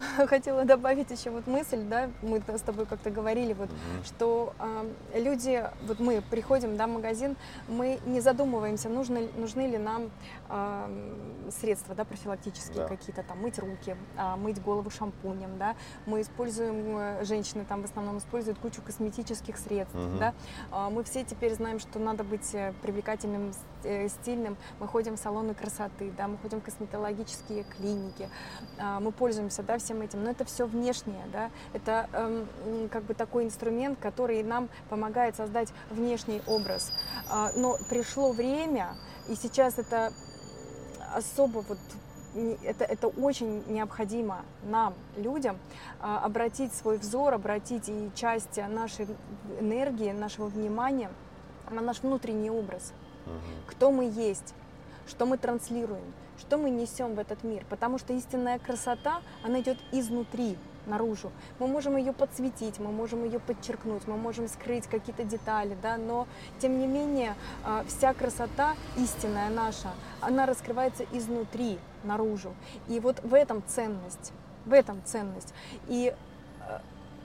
Хотела 0.26 0.64
добавить 0.64 1.10
еще 1.10 1.30
вот 1.30 1.46
мысль, 1.46 1.82
да, 1.82 2.10
мы 2.22 2.42
с 2.48 2.60
тобой 2.62 2.86
как-то 2.86 3.10
говорили, 3.10 3.52
вот, 3.52 3.68
Мгм. 3.70 4.04
что 4.04 4.54
э, 4.58 4.92
люди, 5.20 5.64
вот 5.86 6.00
мы 6.00 6.22
приходим 6.30 6.76
да, 6.76 6.86
в 6.86 6.90
магазин, 6.90 7.36
мы 7.68 7.98
не 8.06 8.20
задумываемся, 8.20 8.88
нужны, 8.88 9.28
нужны 9.36 9.66
ли 9.68 9.78
нам 9.78 10.10
э, 10.48 11.50
средства 11.50 11.94
да, 11.94 12.04
профилактические 12.04 12.82
Да. 12.82 12.88
какие-то, 12.88 13.22
там, 13.22 13.40
мыть 13.40 13.58
руки, 13.58 13.96
а, 14.16 14.36
мыть 14.36 14.60
голову 14.62 14.90
шампунем, 14.90 15.58
да, 15.58 15.74
мы 16.06 16.20
используем, 16.20 16.96
э, 16.96 17.24
женщины 17.24 17.64
там 17.68 17.82
в 17.82 17.84
основном 17.84 18.18
используют 18.18 18.58
кучу 18.58 18.82
косметических 18.82 19.56
средств, 19.58 19.94
Мгм. 19.94 20.18
да, 20.18 20.34
А, 20.70 20.90
мы 20.90 21.02
все 21.04 21.24
теперь 21.24 21.54
знаем, 21.54 21.78
что 21.78 21.98
надо 21.98 22.24
быть 22.24 22.54
э, 22.54 22.72
привлекательным, 22.82 23.52
э, 23.84 24.08
стильным, 24.08 24.56
мы 24.78 24.86
ходим 24.88 25.16
в 25.16 25.18
салоны 25.20 25.54
красоты, 25.54 26.12
да, 26.16 26.28
мы 26.28 26.36
ходим 26.38 26.60
в 26.60 26.64
косметологические 26.64 27.64
клиники, 27.64 28.28
мы 29.00 29.12
пользуемся, 29.24 29.62
да, 29.62 29.76
всем 29.76 30.00
этим, 30.00 30.24
но 30.24 30.30
это 30.30 30.46
все 30.46 30.64
внешнее, 30.64 31.22
да, 31.30 31.50
это 31.74 32.08
эм, 32.14 32.88
как 32.88 33.02
бы 33.02 33.12
такой 33.12 33.44
инструмент, 33.44 33.98
который 34.00 34.42
нам 34.42 34.70
помогает 34.88 35.36
создать 35.36 35.68
внешний 35.90 36.40
образ. 36.46 36.90
А, 37.28 37.50
Но 37.54 37.76
пришло 37.90 38.32
время, 38.32 38.96
и 39.28 39.34
сейчас 39.34 39.78
это 39.78 40.10
особо 41.14 41.58
вот 41.68 41.78
это, 42.64 42.84
это 42.84 43.08
очень 43.08 43.62
необходимо 43.66 44.44
нам, 44.62 44.94
людям, 45.16 45.58
а, 46.00 46.24
обратить 46.24 46.72
свой 46.72 46.96
взор, 46.96 47.34
обратить 47.34 47.88
и 47.90 48.10
часть 48.14 48.56
нашей 48.56 49.06
энергии, 49.60 50.12
нашего 50.12 50.46
внимания 50.46 51.10
на 51.70 51.82
наш 51.82 52.00
внутренний 52.02 52.50
образ 52.50 52.92
Мгм. 53.26 53.40
кто 53.66 53.90
мы 53.90 54.04
есть, 54.04 54.54
что 55.06 55.26
мы 55.26 55.36
транслируем, 55.36 56.04
что 56.50 56.58
мы 56.58 56.70
несем 56.70 57.14
в 57.14 57.20
этот 57.20 57.44
мир. 57.44 57.64
Потому 57.70 57.96
что 57.98 58.12
истинная 58.12 58.58
красота, 58.58 59.20
она 59.44 59.60
идет 59.60 59.78
изнутри, 59.92 60.58
наружу. 60.84 61.30
Мы 61.60 61.68
можем 61.68 61.96
ее 61.96 62.12
подсветить, 62.12 62.80
мы 62.80 62.90
можем 62.90 63.24
ее 63.24 63.38
подчеркнуть, 63.38 64.08
мы 64.08 64.16
можем 64.16 64.48
скрыть 64.48 64.88
какие-то 64.88 65.22
детали, 65.22 65.76
да, 65.80 65.96
но 65.96 66.26
тем 66.58 66.80
не 66.80 66.88
менее 66.88 67.36
а, 67.64 67.84
вся 67.86 68.14
красота 68.14 68.74
истинная 68.96 69.48
наша, 69.48 69.90
она 70.20 70.44
раскрывается 70.44 71.04
изнутри, 71.12 71.78
наружу. 72.02 72.52
И 72.88 72.98
вот 72.98 73.22
в 73.22 73.32
этом 73.32 73.62
ценность, 73.68 74.32
в 74.66 74.72
этом 74.72 75.00
ценность. 75.04 75.54
И 75.86 76.12
э, 76.12 76.78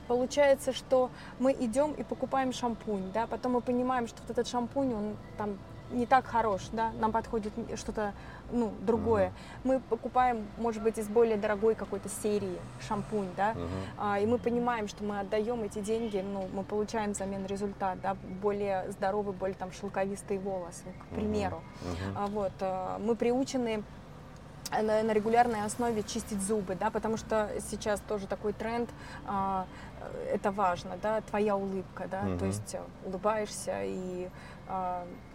получается, 0.07 0.71
что 0.71 1.09
мы 1.39 1.51
идем 1.53 1.93
и 1.93 2.03
покупаем 2.03 2.53
шампунь, 2.53 3.11
да, 3.11 3.25
потом 3.25 3.53
мы 3.53 3.61
понимаем, 3.61 4.05
что 4.05 4.21
вот 4.21 4.29
этот 4.29 4.47
шампунь, 4.47 4.93
он 4.93 5.17
там 5.35 5.57
не 5.91 6.05
так 6.05 6.25
хорош, 6.25 6.61
да, 6.71 6.91
нам 6.99 7.11
подходит 7.11 7.53
что-то, 7.75 8.13
ну, 8.51 8.73
другое. 8.81 9.31
Мы 9.63 9.79
покупаем, 9.79 10.47
может 10.57 10.83
быть, 10.83 10.97
из 10.97 11.07
более 11.07 11.37
дорогой 11.37 11.75
какой-то 11.75 12.09
серии 12.09 12.57
шампунь, 12.87 13.29
да, 13.37 13.51
Мгм. 13.53 13.67
а, 13.97 14.19
и 14.19 14.25
мы 14.25 14.37
понимаем, 14.37 14.87
что 14.87 15.03
мы 15.03 15.19
отдаем 15.19 15.63
эти 15.63 15.79
деньги, 15.79 16.17
ну, 16.17 16.47
мы 16.53 16.63
получаем 16.63 17.11
взамен 17.13 17.45
результат, 17.45 17.99
да, 18.01 18.15
более 18.41 18.91
здоровый, 18.91 19.33
более 19.33 19.55
там 19.55 19.71
шелковистые 19.71 20.39
волосы, 20.39 20.85
к 21.11 21.15
примеру. 21.15 21.61
Мгм. 21.81 22.17
А, 22.17 22.27
Вот, 22.27 22.53
а, 22.61 22.99
мы 22.99 23.15
приучены 23.15 23.83
э, 24.71 24.81
на, 24.81 25.03
на 25.03 25.11
регулярной 25.13 25.63
основе 25.63 26.01
чистить 26.03 26.41
зубы, 26.41 26.75
да, 26.75 26.89
потому 26.89 27.17
что 27.17 27.49
сейчас 27.69 27.99
тоже 28.01 28.25
такой 28.27 28.51
тренд, 28.53 28.89
а, 29.27 29.67
э, 30.01 30.33
это 30.35 30.51
важно, 30.51 30.97
да, 31.01 31.21
твоя 31.21 31.55
улыбка, 31.55 32.07
да, 32.09 32.23
Мгм. 32.23 32.39
то 32.39 32.45
есть 32.45 32.75
улыбаешься 33.05 33.83
и 33.83 34.29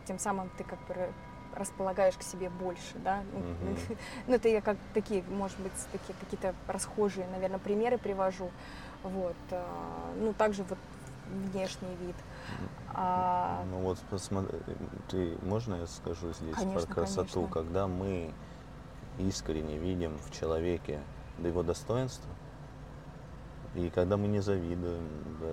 тем 0.06 0.18
самым 0.18 0.50
ты 0.58 0.64
как 0.64 0.78
бы 0.86 0.94
ра- 0.94 1.12
располагаешь 1.54 2.16
к 2.16 2.22
себе 2.22 2.48
больше, 2.50 2.98
да. 3.04 3.22
Ну. 3.32 3.40
Ну, 4.26 4.34
это 4.34 4.48
я 4.48 4.60
как 4.60 4.76
такие, 4.94 5.22
может 5.28 5.58
быть, 5.60 5.72
такие 5.92 6.14
какие-то 6.20 6.54
расхожие, 6.68 7.26
наверное, 7.28 7.58
примеры 7.58 7.98
привожу. 7.98 8.50
Вот. 9.02 9.36
а, 9.50 10.12
Ну, 10.16 10.32
также 10.32 10.62
вот 10.64 10.78
внешний 11.52 11.94
вид. 12.00 12.16
А, 12.92 13.62
Ну 13.70 13.78
вот 13.78 13.98
посмотри, 14.10 14.58
ты, 15.08 15.36
можно 15.42 15.76
я 15.76 15.86
скажу 15.86 16.32
здесь 16.32 16.56
Конечно, 16.56 16.86
про 16.86 16.94
красоту, 16.94 17.32
конечно. 17.42 17.52
когда 17.52 17.86
мы 17.86 18.32
искренне 19.18 19.78
видим 19.78 20.18
в 20.18 20.32
человеке 20.32 21.00
его 21.38 21.62
достоинство, 21.62 22.28
и 23.74 23.88
когда 23.90 24.16
мы 24.16 24.26
не 24.26 24.40
завидуем, 24.40 25.08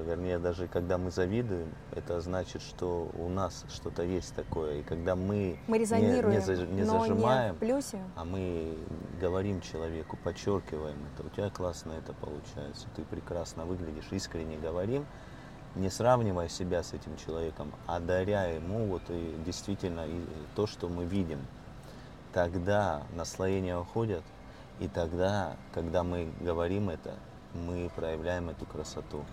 вернее 0.07 0.39
даже 0.39 0.67
когда 0.67 0.97
мы 0.97 1.11
завидуем, 1.11 1.69
это 1.95 2.19
значит, 2.19 2.61
что 2.63 3.09
у 3.17 3.29
нас 3.29 3.63
что-то 3.69 4.01
есть 4.03 4.33
такое, 4.33 4.79
и 4.79 4.83
когда 4.83 5.15
мы 5.15 5.59
мы 5.67 5.77
не- 5.77 5.83
не, 6.31 6.39
заж- 6.39 6.67
не 6.73 6.83
но 6.83 6.99
зажимаем, 6.99 7.51
не 7.53 7.57
в 7.57 7.59
плюсе. 7.59 7.99
а 8.15 8.25
мы 8.25 8.75
говорим 9.21 9.61
человеку, 9.61 10.17
подчеркиваем 10.23 10.97
это, 11.13 11.27
у 11.27 11.29
тебя 11.29 11.49
классно 11.51 11.91
это 11.93 12.13
получается, 12.13 12.87
ты 12.95 13.03
прекрасно 13.03 13.65
выглядишь, 13.65 14.07
искренне 14.11 14.57
говорим, 14.57 15.05
не 15.75 15.91
сравнивая 15.91 16.47
себя 16.49 16.81
с 16.81 16.93
этим 16.93 17.15
человеком, 17.17 17.71
а 17.85 17.99
даря 17.99 18.45
ему 18.45 18.87
вот 18.87 19.03
и 19.09 19.35
действительно 19.45 20.07
и 20.07 20.21
то, 20.55 20.65
что 20.65 20.89
мы 20.89 21.05
видим. 21.05 21.39
Тогда 22.33 23.03
наслоения 23.15 23.77
уходят, 23.77 24.23
и 24.79 24.87
тогда, 24.87 25.55
когда 25.73 26.03
мы 26.03 26.31
говорим 26.41 26.89
это, 26.89 27.13
мы 27.57 27.89
проявляем 27.95 28.49
эту 28.49 28.65
красоту, 28.65 29.25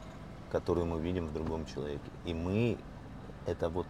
которую 0.50 0.86
мы 0.86 1.00
видим 1.00 1.28
в 1.28 1.32
другом 1.32 1.66
человеке. 1.66 2.10
И 2.24 2.34
мы, 2.34 2.78
это 3.46 3.68
вот 3.68 3.86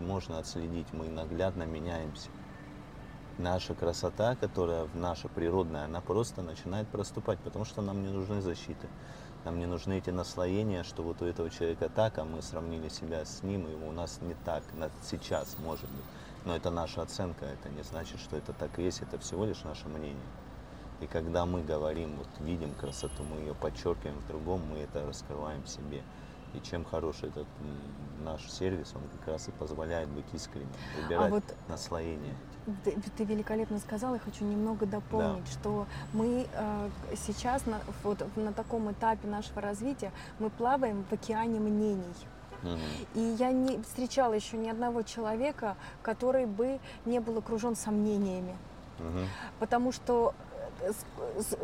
можно 0.00 0.38
отследить, 0.38 0.86
мы 0.92 1.08
наглядно 1.08 1.64
меняемся 1.64 2.28
наша 3.38 3.74
красота, 3.74 4.36
которая 4.36 4.84
в 4.84 4.96
наша 4.96 5.28
природная, 5.28 5.84
она 5.84 6.00
просто 6.00 6.42
начинает 6.42 6.88
проступать, 6.88 7.38
потому 7.40 7.64
что 7.64 7.82
нам 7.82 8.02
не 8.02 8.08
нужны 8.08 8.40
защиты. 8.40 8.88
Нам 9.44 9.58
не 9.58 9.66
нужны 9.66 9.98
эти 9.98 10.10
наслоения, 10.10 10.82
что 10.82 11.02
вот 11.02 11.22
у 11.22 11.24
этого 11.24 11.50
человека 11.50 11.88
так, 11.88 12.18
а 12.18 12.24
мы 12.24 12.42
сравнили 12.42 12.88
себя 12.88 13.24
с 13.24 13.42
ним, 13.42 13.66
и 13.68 13.74
у 13.74 13.92
нас 13.92 14.18
не 14.20 14.34
так, 14.44 14.64
сейчас 15.08 15.56
может 15.64 15.88
быть. 15.88 16.04
Но 16.44 16.56
это 16.56 16.70
наша 16.70 17.02
оценка, 17.02 17.44
это 17.44 17.68
не 17.68 17.82
значит, 17.82 18.18
что 18.18 18.36
это 18.36 18.52
так 18.52 18.78
и 18.78 18.82
есть, 18.82 19.02
это 19.02 19.18
всего 19.18 19.44
лишь 19.44 19.62
наше 19.62 19.88
мнение. 19.88 20.16
И 21.00 21.06
когда 21.06 21.44
мы 21.44 21.62
говорим, 21.62 22.16
вот 22.16 22.28
видим 22.40 22.72
красоту, 22.74 23.22
мы 23.22 23.40
ее 23.40 23.54
подчеркиваем 23.54 24.16
в 24.18 24.26
другом, 24.28 24.62
мы 24.70 24.78
это 24.78 25.06
раскрываем 25.06 25.62
в 25.62 25.68
себе. 25.68 26.02
И 26.54 26.60
чем 26.60 26.84
хороший 26.84 27.28
этот 27.28 27.46
наш 28.24 28.50
сервис, 28.50 28.92
он 28.94 29.02
как 29.18 29.34
раз 29.34 29.48
и 29.48 29.50
позволяет 29.52 30.08
быть 30.08 30.24
искренним, 30.32 30.68
выбирать 31.02 31.26
А 31.26 31.34
вот 31.34 31.44
наслоение. 31.68 32.34
Ты, 32.82 32.96
ты 33.16 33.24
великолепно 33.24 33.78
сказала, 33.78 34.14
я 34.14 34.20
хочу 34.20 34.44
немного 34.44 34.86
дополнить, 34.86 35.46
что 35.48 35.86
мы 36.12 36.46
э, 36.50 36.88
сейчас 37.14 37.66
на, 37.66 37.80
вот, 38.02 38.24
на 38.36 38.52
таком 38.52 38.90
этапе 38.90 39.28
нашего 39.28 39.60
развития 39.60 40.12
мы 40.38 40.50
плаваем 40.50 41.04
в 41.08 41.12
океане 41.12 41.60
мнений. 41.60 42.14
И 43.14 43.20
я 43.38 43.52
не 43.52 43.80
встречала 43.82 44.32
еще 44.32 44.56
ни 44.56 44.68
одного 44.68 45.02
человека, 45.02 45.76
который 46.02 46.46
бы 46.46 46.80
не 47.04 47.20
был 47.20 47.38
окружен 47.38 47.76
сомнениями. 47.76 48.56
Мгм. 48.98 49.28
Потому 49.60 49.92
что 49.92 50.34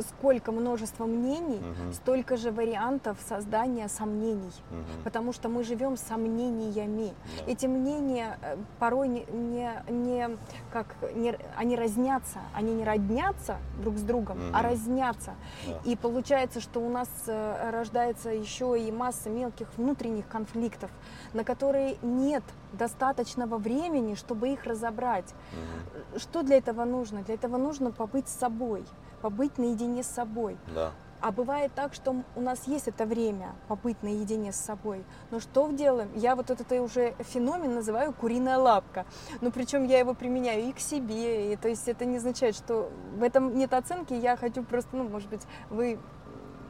сколько 0.00 0.52
множество 0.52 1.06
мнений, 1.06 1.58
Мгм. 1.60 1.92
столько 1.92 2.36
же 2.36 2.50
вариантов 2.50 3.18
создания 3.26 3.88
сомнений. 3.88 4.52
Мгм. 4.70 4.84
Потому 5.04 5.32
что 5.32 5.48
мы 5.48 5.64
живем 5.64 5.96
сомнениями. 5.96 7.12
Да. 7.38 7.52
Эти 7.52 7.66
мнения 7.66 8.38
э, 8.42 8.56
порой 8.78 9.08
не, 9.08 9.24
не, 9.32 9.70
не 9.88 10.36
как 10.72 10.94
не, 11.14 11.36
они 11.56 11.76
разнятся, 11.76 12.38
они 12.54 12.74
не 12.74 12.84
роднятся 12.84 13.56
друг 13.82 13.96
с 13.96 14.02
другом, 14.02 14.38
а 14.52 14.58
Мгм. 14.58 14.68
разнятся. 14.70 15.34
Да. 15.66 15.78
И 15.84 15.96
получается, 15.96 16.60
что 16.60 16.80
у 16.80 16.88
нас 16.88 17.08
э, 17.26 17.70
рождается 17.70 18.30
еще 18.30 18.78
и 18.80 18.90
масса 18.90 19.30
мелких 19.30 19.68
внутренних 19.76 20.26
конфликтов, 20.28 20.90
на 21.32 21.44
которые 21.44 21.96
нет 22.02 22.42
достаточного 22.72 23.58
времени, 23.58 24.14
чтобы 24.14 24.50
их 24.50 24.64
разобрать. 24.64 25.34
Мгм. 25.52 26.18
Что 26.18 26.42
для 26.42 26.56
этого 26.56 26.84
нужно? 26.84 27.22
Для 27.22 27.34
этого 27.34 27.56
нужно 27.56 27.90
побыть 27.90 28.28
с 28.28 28.38
собой, 28.38 28.84
побыть 29.20 29.58
наедине 29.58 30.02
с 30.02 30.08
собой. 30.08 30.56
Да. 30.74 30.92
А 31.22 31.30
бывает 31.30 31.70
так, 31.72 31.94
что 31.94 32.16
у 32.34 32.40
нас 32.40 32.66
есть 32.66 32.88
это 32.88 33.06
время 33.06 33.54
побыть 33.68 34.02
наедине 34.02 34.52
с 34.52 34.56
собой. 34.56 35.04
Но 35.30 35.38
что 35.38 35.70
делаем? 35.70 36.10
Я 36.16 36.34
вот 36.34 36.50
этот 36.50 36.72
уже 36.72 37.14
феномен 37.20 37.76
называю 37.76 38.12
куриная 38.12 38.58
лапка. 38.58 39.06
Ну, 39.40 39.52
причем 39.52 39.84
я 39.84 40.00
его 40.00 40.14
применяю 40.14 40.64
и 40.64 40.72
к 40.72 40.80
себе. 40.80 41.52
И, 41.52 41.56
то 41.56 41.68
есть 41.68 41.86
это 41.86 42.04
не 42.04 42.16
означает, 42.16 42.56
что 42.56 42.90
в 43.16 43.22
этом 43.22 43.56
нет 43.56 43.72
оценки. 43.72 44.12
Я 44.14 44.36
хочу 44.36 44.64
просто, 44.64 44.96
ну, 44.96 45.08
может 45.08 45.30
быть, 45.30 45.42
вы 45.70 46.00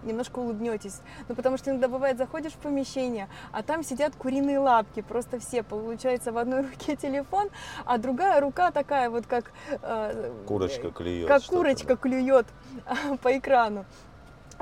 немножко 0.03 0.39
улыбнетесь. 0.39 1.01
Ну, 1.29 1.35
потому 1.35 1.57
что 1.57 1.71
иногда 1.71 1.89
бывает, 1.89 2.19
заходишь 2.19 2.53
в 2.53 2.59
помещение, 2.59 3.29
а 3.53 3.63
там 3.63 3.83
сидят 3.83 4.15
куриные 4.17 4.59
лапки, 4.59 5.01
просто 5.03 5.39
все. 5.39 5.63
Получается, 5.63 6.33
в 6.33 6.39
одной 6.39 6.63
руке 6.71 6.97
телефон, 6.97 7.49
а 7.85 7.99
другая 7.99 8.41
рука 8.41 8.71
такая 8.71 9.11
вот 9.11 9.27
как... 9.27 9.53
э, 9.71 10.33
Курочка 10.47 10.91
клюет. 10.91 11.29
как 11.29 11.43
курочка 11.45 11.89
да. 11.89 11.97
клюет 11.97 12.47
по 13.23 13.37
экрану. 13.37 13.85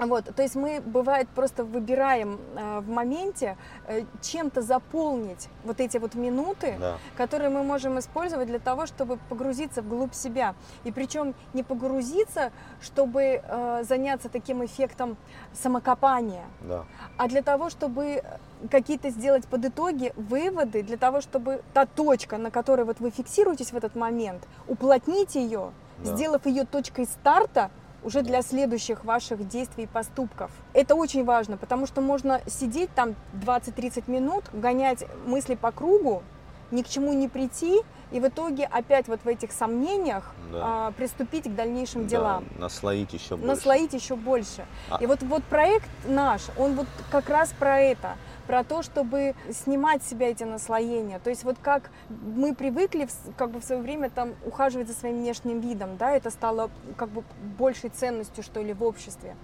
Вот, 0.06 0.24
то 0.34 0.42
есть 0.42 0.54
мы, 0.54 0.80
бывает, 0.80 1.28
просто 1.28 1.62
выбираем 1.62 2.38
э, 2.56 2.80
в 2.80 2.88
моменте 2.88 3.56
э, 3.86 4.02
чем-то 4.22 4.62
заполнить 4.62 5.48
вот 5.64 5.78
эти 5.80 5.98
вот 5.98 6.14
минуты, 6.14 6.76
Да. 6.80 6.96
которые 7.16 7.50
мы 7.50 7.62
можем 7.62 7.98
использовать 7.98 8.46
для 8.48 8.58
того, 8.58 8.86
чтобы 8.86 9.18
погрузиться 9.28 9.82
вглубь 9.82 10.14
себя. 10.14 10.54
И 10.84 10.92
причем 10.92 11.34
не 11.52 11.62
погрузиться, 11.62 12.50
чтобы 12.80 13.42
э, 13.44 13.84
заняться 13.86 14.28
таким 14.30 14.64
эффектом 14.64 15.16
самокопания, 15.52 16.44
Да. 16.62 16.84
а 17.18 17.28
для 17.28 17.42
того, 17.42 17.68
чтобы 17.68 18.22
какие-то 18.70 19.10
сделать 19.10 19.46
подытоги, 19.46 20.12
выводы, 20.16 20.82
для 20.82 20.96
того, 20.96 21.20
чтобы 21.20 21.62
та 21.74 21.84
точка, 21.86 22.38
на 22.38 22.50
которой 22.50 22.84
вот 22.84 23.00
вы 23.00 23.10
фиксируетесь 23.10 23.72
в 23.72 23.76
этот 23.76 23.94
момент, 23.96 24.42
уплотнить 24.66 25.34
ее, 25.34 25.72
Да. 25.98 26.14
сделав 26.16 26.46
ее 26.46 26.64
точкой 26.64 27.04
старта 27.04 27.70
уже 28.02 28.22
Да. 28.22 28.28
для 28.28 28.42
следующих 28.42 29.04
ваших 29.04 29.46
действий 29.48 29.84
и 29.84 29.86
поступков. 29.86 30.50
Это 30.72 30.94
очень 30.94 31.24
важно, 31.24 31.56
потому 31.56 31.86
что 31.86 32.00
можно 32.00 32.40
сидеть 32.46 32.90
там 32.94 33.14
20-30 33.34 34.08
минут, 34.08 34.44
гонять 34.52 35.04
мысли 35.26 35.54
по 35.54 35.70
кругу, 35.72 36.22
ни 36.70 36.82
к 36.82 36.88
чему 36.88 37.12
не 37.12 37.28
прийти, 37.28 37.80
и 38.12 38.20
в 38.20 38.26
итоге 38.28 38.64
опять 38.64 39.08
вот 39.08 39.20
в 39.24 39.28
этих 39.28 39.52
сомнениях 39.52 40.32
Да. 40.52 40.58
а, 40.88 40.92
приступить 40.92 41.44
к 41.44 41.54
дальнейшим 41.54 42.02
Да, 42.04 42.08
делам 42.08 42.44
наслоить 42.58 43.12
еще 43.12 43.36
больше. 43.36 43.46
наслоить 43.46 43.92
еще 43.92 44.16
больше. 44.16 44.66
А- 44.88 44.98
И 45.02 45.06
вот, 45.06 45.22
вот 45.22 45.42
проект 45.44 45.88
наш, 46.06 46.42
он 46.56 46.74
вот 46.74 46.86
как 47.10 47.28
раз 47.28 47.52
про 47.58 47.80
это, 47.80 48.16
про 48.50 48.64
то, 48.64 48.82
чтобы 48.82 49.36
снимать 49.52 50.02
с 50.02 50.08
себя 50.08 50.28
эти 50.28 50.42
наслоения. 50.42 51.20
То 51.20 51.30
есть 51.30 51.44
вот 51.44 51.56
как 51.62 51.88
мы 52.08 52.52
привыкли 52.52 53.06
как 53.36 53.52
бы 53.52 53.60
в 53.60 53.64
свое 53.64 53.80
время 53.80 54.10
там 54.10 54.34
ухаживать 54.44 54.88
за 54.88 54.94
своим 54.94 55.18
внешним 55.18 55.60
видом, 55.60 55.96
да, 55.96 56.10
это 56.10 56.30
стало 56.30 56.68
как 56.96 57.10
бы 57.10 57.22
большей 57.56 57.90
ценностью, 57.90 58.42
что 58.42 58.60
ли, 58.60 58.72
в 58.72 58.82
обществе, 58.82 59.36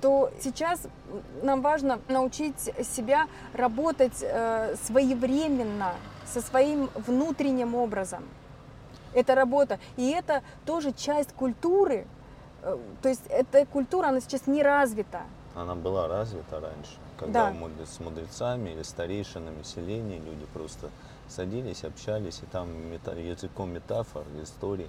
то 0.00 0.30
сейчас 0.40 0.82
нам 1.42 1.60
важно 1.60 1.98
научить 2.06 2.60
себя 2.84 3.26
работать 3.52 4.22
э, 4.22 4.76
своевременно 4.84 5.94
со 6.24 6.40
своим 6.40 6.88
внутренним 6.94 7.74
образом. 7.74 8.22
Это 9.12 9.34
работа. 9.34 9.80
И 9.96 10.08
это 10.10 10.42
тоже 10.64 10.92
часть 10.92 11.32
культуры. 11.32 12.06
Э, 12.62 12.78
То 13.02 13.08
есть 13.08 13.26
эта 13.28 13.66
культура, 13.66 14.06
она 14.06 14.20
сейчас 14.20 14.46
не 14.46 14.62
развита. 14.62 15.22
Она 15.56 15.74
была 15.74 16.06
развита 16.06 16.60
раньше, 16.60 16.96
когда 17.22 17.50
Да. 17.50 17.52
мудр- 17.52 17.86
с 17.86 18.00
мудрецами 18.00 18.70
или 18.70 18.82
старейшинами 18.82 19.62
селений 19.62 20.18
люди 20.18 20.44
просто 20.52 20.90
садились, 21.28 21.84
общались, 21.84 22.40
и 22.42 22.46
там 22.46 22.68
мета- 22.92 23.14
языком 23.18 23.70
метафор, 23.70 24.24
историй 24.42 24.88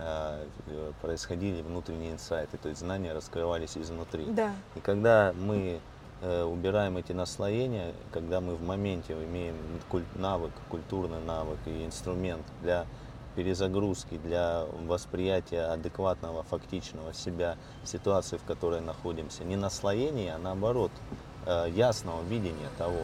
э, 0.00 0.44
э, 0.68 0.92
происходили 1.02 1.60
внутренние 1.62 2.12
инсайты, 2.12 2.56
то 2.58 2.68
есть 2.68 2.80
знания 2.80 3.12
раскрывались 3.12 3.76
изнутри. 3.76 4.24
Да. 4.26 4.52
И 4.76 4.80
когда 4.80 5.32
мы 5.36 5.80
э, 6.22 6.42
убираем 6.44 6.96
эти 6.96 7.12
наслоения, 7.12 7.92
когда 8.12 8.40
мы 8.40 8.54
в 8.54 8.62
моменте 8.62 9.12
имеем 9.14 9.56
куль- 9.90 10.04
навык, 10.14 10.52
культурный 10.70 11.20
навык 11.20 11.58
и 11.66 11.84
инструмент 11.84 12.42
для 12.62 12.86
перезагрузки, 13.36 14.18
для 14.18 14.64
восприятия 14.86 15.62
адекватного, 15.72 16.42
фактичного 16.44 17.12
себя 17.14 17.56
ситуации, 17.84 18.36
в 18.36 18.44
которой 18.44 18.80
находимся, 18.80 19.44
не 19.44 19.56
наслоение, 19.56 20.34
а 20.34 20.38
наоборот, 20.38 20.90
ясного 21.74 22.22
видения 22.22 22.68
того, 22.76 23.00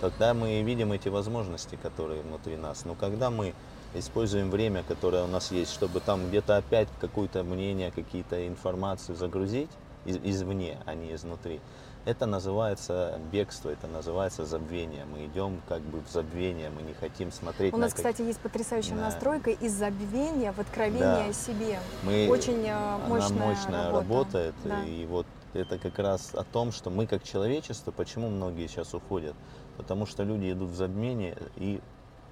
тогда 0.00 0.34
мы 0.34 0.62
видим 0.62 0.92
эти 0.92 1.08
возможности, 1.08 1.76
которые 1.82 2.22
внутри 2.22 2.56
нас. 2.56 2.84
Но 2.84 2.94
когда 2.94 3.30
мы 3.30 3.54
используем 3.94 4.50
время, 4.50 4.82
которое 4.86 5.24
у 5.24 5.28
нас 5.28 5.50
есть, 5.50 5.72
чтобы 5.72 6.00
там 6.00 6.28
где-то 6.28 6.56
опять 6.58 6.88
какое-то 7.00 7.42
мнение, 7.42 7.90
какие-то 7.90 8.46
информацию 8.46 9.16
загрузить 9.16 9.70
из- 10.04 10.18
извне, 10.22 10.78
а 10.86 10.94
не 10.94 11.14
изнутри, 11.14 11.60
это 12.04 12.26
называется 12.26 13.18
бегство, 13.32 13.70
это 13.70 13.86
называется 13.86 14.46
забвение. 14.46 15.04
Мы 15.04 15.26
идем 15.26 15.60
как 15.68 15.80
бы 15.82 16.00
в 16.00 16.10
забвение, 16.10 16.70
мы 16.70 16.82
не 16.82 16.94
хотим 16.94 17.32
смотреть 17.32 17.74
У 17.74 17.76
на 17.76 17.84
нас, 17.84 17.92
как- 17.92 17.98
кстати, 18.06 18.22
есть 18.26 18.38
потрясающая 18.40 18.94
Да. 18.94 19.02
настройка 19.06 19.50
из 19.50 19.72
забвения 19.72 20.52
в 20.52 20.58
откровение 20.58 21.00
Да. 21.00 21.24
о 21.26 21.32
себе. 21.32 21.78
мы, 22.04 22.28
Очень 22.30 22.64
э, 22.66 22.70
она 22.72 22.98
мощная, 23.08 23.46
мощная 23.48 23.84
работа. 23.90 23.98
работает. 23.98 24.54
Да. 24.64 24.84
И 24.84 25.06
вот 25.06 25.26
это 25.54 25.78
как 25.78 25.98
раз 25.98 26.34
о 26.34 26.44
том, 26.44 26.72
что 26.72 26.90
мы 26.90 27.06
как 27.06 27.24
человечество, 27.24 27.90
почему 27.90 28.28
многие 28.28 28.66
сейчас 28.66 28.94
уходят? 28.94 29.34
Потому 29.76 30.06
что 30.06 30.24
люди 30.24 30.52
идут 30.52 30.70
в 30.70 30.74
забвение 30.74 31.36
и 31.56 31.80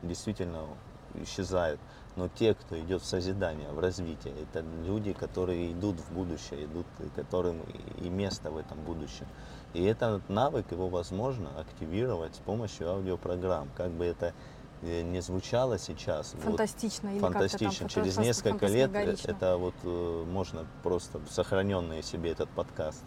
действительно 0.03 0.67
исчезают. 1.15 1.81
Но 2.17 2.29
те, 2.29 2.55
кто 2.55 2.79
идет 2.81 3.03
в 3.03 3.07
созидание, 3.07 3.69
в 3.71 3.79
развитие, 3.79 4.35
это 4.43 4.65
люди, 4.87 5.13
которые 5.13 5.73
идут 5.73 6.01
в 6.01 6.13
будущее, 6.13 6.65
идут, 6.65 6.87
которым 7.15 7.61
и 8.01 8.09
место 8.09 8.51
в 8.51 8.57
этом 8.57 8.81
будущем. 8.81 9.27
И 9.75 9.85
этот 9.85 10.29
навык, 10.31 10.73
его 10.73 10.89
возможно 10.89 11.51
активировать 11.59 12.35
с 12.35 12.39
помощью 12.39 12.89
аудиопрограмм. 12.89 13.69
Как 13.77 13.91
бы 13.91 14.07
это 14.07 14.33
не 14.83 15.21
звучало 15.21 15.79
сейчас, 15.79 16.35
вот, 16.35 16.43
Фантастично. 16.43 17.09
Или 17.09 17.19
как-то 17.21 17.33
там 17.33 17.49
фантастично. 17.49 17.89
фанта- 17.89 17.95
Через 17.95 18.17
несколько 18.19 18.67
лет 18.67 18.91
э, 18.95 19.17
это 19.25 19.57
вот 19.57 19.75
э, 19.83 20.25
можно 20.31 20.67
просто 20.83 21.21
сохраненные 21.31 22.03
себе 22.03 22.33
этот 22.33 22.49
подкаст 22.51 23.03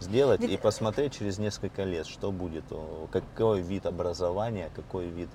сделать 0.00 0.40
Ведь- 0.40 0.50
и 0.52 0.56
посмотреть 0.56 1.14
через 1.18 1.38
несколько 1.38 1.84
лет, 1.84 2.06
что 2.06 2.30
будет, 2.32 2.64
какой 3.10 3.60
вид 3.62 3.86
образования, 3.86 4.70
какой 4.74 5.06
вид 5.06 5.30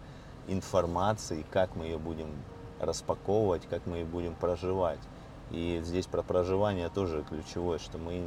информации, 0.47 1.45
как 1.51 1.75
мы 1.75 1.85
ее 1.85 1.97
будем 1.97 2.27
распаковывать, 2.79 3.67
как 3.69 3.85
мы 3.85 3.97
ее 3.97 4.05
будем 4.05 4.35
проживать. 4.35 4.99
И 5.51 5.81
здесь 5.83 6.05
про 6.05 6.21
проживание 6.21 6.89
тоже 6.89 7.23
ключевое, 7.27 7.77
что 7.79 7.97
мы 7.97 8.23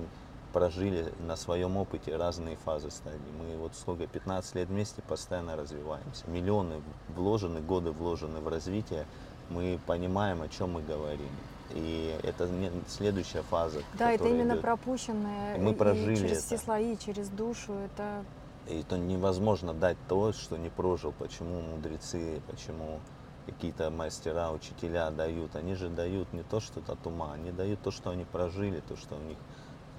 прожили 0.55 1.13
на 1.19 1.35
своем 1.35 1.77
опыте 1.77 2.17
разные 2.17 2.57
фазы 2.57 2.91
стадий. 2.91 3.33
Мы 3.41 3.57
вот 3.57 3.75
сколько, 3.75 4.07
15 4.07 4.55
лет 4.55 4.69
вместе 4.69 5.03
постоянно 5.03 5.57
развиваемся. 5.57 6.25
Миллионы 6.29 6.81
вложены, 7.09 7.61
годы 7.61 7.91
вложены 7.91 8.39
в 8.39 8.47
развитие. 8.47 9.05
Мы 9.51 9.81
понимаем, 9.85 10.43
о 10.43 10.49
чем 10.49 10.75
мы 10.75 10.83
говорим. 10.83 11.29
И 11.73 12.17
это 12.23 12.49
следующая 12.87 13.43
фаза. 13.43 13.83
Да, 13.99 14.13
это 14.13 14.29
именно 14.29 14.53
идет. 14.53 14.63
пропущенное. 14.63 15.59
Мы 15.59 15.73
и 15.73 15.75
прожили 15.75 16.15
через 16.15 16.39
это. 16.39 16.47
все 16.47 16.59
слои, 16.59 16.97
через 16.99 17.29
душу. 17.31 17.73
Это 17.73 18.25
И 18.69 18.85
то 18.85 18.97
невозможно 18.97 19.75
дать 19.75 19.97
то, 20.09 20.33
что 20.33 20.57
не 20.57 20.69
прожил. 20.69 21.13
Почему 21.19 21.63
мудрецы, 21.63 22.41
почему 22.47 23.01
какие-то 23.47 23.91
мастера, 23.91 24.53
учителя 24.53 25.11
дают, 25.11 25.57
они 25.57 25.75
же 25.75 25.89
дают 25.89 26.33
не 26.33 26.45
то 26.45 26.61
что-то 26.61 26.93
от 26.93 27.07
ума, 27.07 27.33
они 27.33 27.51
дают 27.51 27.81
то, 27.83 27.91
что 27.91 28.11
они 28.11 28.25
прожили, 28.25 28.81
то, 28.89 28.97
что 28.97 29.17
у 29.17 29.21
них 29.21 29.37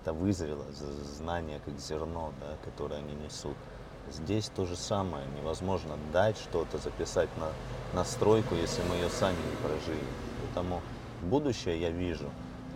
это 0.05 0.13
вызрело, 0.13 0.65
знание 0.71 1.59
как 1.65 1.79
зерно, 1.79 2.31
да, 2.39 2.57
которое 2.63 2.99
они 2.99 3.15
несут. 3.15 3.57
Здесь 4.11 4.51
то 4.55 4.65
же 4.67 4.75
самое, 4.75 5.25
невозможно 5.35 5.97
дать 6.13 6.37
что-то, 6.37 6.77
записать 6.77 7.29
на 7.37 7.49
настройку, 7.97 8.53
если 8.53 8.83
мы 8.83 8.95
ее 8.95 9.09
сами 9.09 9.35
не 9.35 9.67
прожили. 9.67 10.05
Поэтому 10.41 10.81
будущее 11.23 11.81
я 11.81 11.89
вижу, 11.89 12.29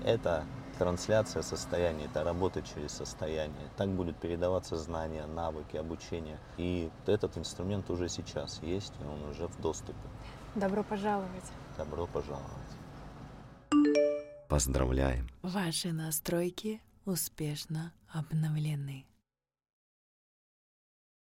это 0.04 0.44
трансляция 0.80 1.44
состояния, 1.44 2.06
это 2.06 2.24
работа 2.24 2.64
через 2.64 2.94
состояние. 2.94 3.70
Так 3.78 3.90
будут 3.90 4.18
передаваться 4.18 4.76
знания, 4.76 5.28
навыки, 5.28 5.78
обучение. 5.78 6.40
И 6.58 6.90
этот 7.06 7.38
инструмент 7.38 7.92
уже 7.92 8.10
сейчас 8.10 8.60
есть, 8.64 8.94
и 9.02 9.04
он 9.06 9.30
уже 9.30 9.46
в 9.46 9.62
доступе. 9.62 9.94
Добро 10.56 10.82
пожаловать. 10.82 11.46
Добро 11.78 12.08
пожаловать. 12.08 12.50
Поздравляем! 14.48 15.30
Ваши 15.44 15.92
настройки 15.92 16.82
успешно 17.10 17.92
обновлены. 18.08 19.09